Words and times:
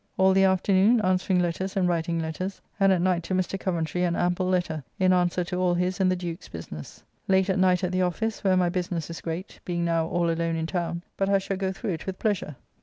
All 0.17 0.33
the 0.33 0.45
afternoon 0.45 0.99
answering 1.01 1.37
letters 1.41 1.77
and 1.77 1.87
writing 1.87 2.17
letters, 2.19 2.59
and 2.79 2.91
at 2.91 3.03
night 3.03 3.21
to 3.25 3.35
Mr. 3.35 3.59
Coventry 3.59 4.03
an 4.03 4.15
ample 4.15 4.47
letter 4.47 4.83
in 4.97 5.13
answer 5.13 5.43
to 5.43 5.57
all 5.57 5.75
his 5.75 5.99
and 5.99 6.11
the 6.11 6.15
Duke's 6.15 6.47
business. 6.49 7.03
Late 7.27 7.51
at 7.51 7.59
night 7.59 7.83
at 7.83 7.91
the 7.91 8.01
office, 8.01 8.43
where 8.43 8.57
my 8.57 8.69
business 8.69 9.11
is 9.11 9.21
great, 9.21 9.59
being 9.63 9.85
now 9.85 10.07
all 10.07 10.31
alone 10.31 10.55
in 10.55 10.65
town, 10.65 11.03
but 11.17 11.29
I 11.29 11.37
shall 11.37 11.55
go 11.57 11.71
through 11.71 11.91
it 11.91 12.07
with 12.07 12.17
pleasure. 12.17 12.55